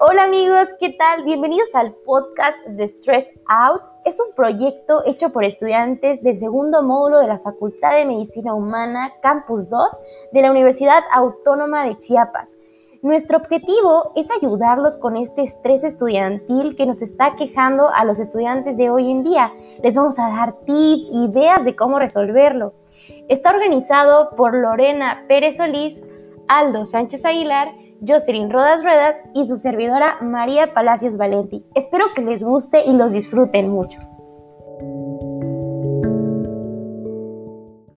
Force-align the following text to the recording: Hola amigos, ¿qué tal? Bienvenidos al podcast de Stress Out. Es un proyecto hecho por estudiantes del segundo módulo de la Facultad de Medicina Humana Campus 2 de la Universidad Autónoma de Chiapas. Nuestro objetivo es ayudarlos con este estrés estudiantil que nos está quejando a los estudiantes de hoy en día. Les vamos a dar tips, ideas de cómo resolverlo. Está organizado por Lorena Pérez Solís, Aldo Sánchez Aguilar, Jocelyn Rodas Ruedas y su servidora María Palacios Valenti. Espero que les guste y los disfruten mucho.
Hola 0.00 0.24
amigos, 0.24 0.74
¿qué 0.80 0.90
tal? 0.90 1.24
Bienvenidos 1.24 1.74
al 1.74 1.94
podcast 1.94 2.66
de 2.66 2.88
Stress 2.88 3.32
Out. 3.46 3.82
Es 4.04 4.20
un 4.20 4.34
proyecto 4.34 5.02
hecho 5.06 5.30
por 5.30 5.44
estudiantes 5.44 6.22
del 6.22 6.36
segundo 6.36 6.82
módulo 6.82 7.18
de 7.18 7.28
la 7.28 7.38
Facultad 7.38 7.94
de 7.96 8.06
Medicina 8.06 8.54
Humana 8.54 9.12
Campus 9.22 9.68
2 9.68 10.00
de 10.32 10.42
la 10.42 10.50
Universidad 10.50 11.02
Autónoma 11.12 11.84
de 11.84 11.96
Chiapas. 11.96 12.58
Nuestro 13.02 13.38
objetivo 13.38 14.12
es 14.16 14.30
ayudarlos 14.32 14.96
con 14.96 15.16
este 15.16 15.42
estrés 15.42 15.84
estudiantil 15.84 16.74
que 16.74 16.86
nos 16.86 17.00
está 17.00 17.36
quejando 17.36 17.88
a 17.88 18.04
los 18.04 18.18
estudiantes 18.18 18.76
de 18.76 18.90
hoy 18.90 19.10
en 19.10 19.22
día. 19.22 19.52
Les 19.82 19.94
vamos 19.94 20.18
a 20.18 20.30
dar 20.30 20.60
tips, 20.62 21.10
ideas 21.12 21.64
de 21.64 21.76
cómo 21.76 22.00
resolverlo. 22.00 22.72
Está 23.28 23.50
organizado 23.50 24.30
por 24.36 24.54
Lorena 24.54 25.26
Pérez 25.28 25.58
Solís, 25.58 26.02
Aldo 26.48 26.86
Sánchez 26.86 27.24
Aguilar, 27.24 27.72
Jocelyn 28.06 28.50
Rodas 28.50 28.84
Ruedas 28.84 29.22
y 29.34 29.46
su 29.46 29.56
servidora 29.56 30.18
María 30.20 30.72
Palacios 30.72 31.16
Valenti. 31.16 31.66
Espero 31.74 32.06
que 32.14 32.22
les 32.22 32.42
guste 32.42 32.82
y 32.86 32.92
los 32.94 33.12
disfruten 33.12 33.70
mucho. 33.70 34.00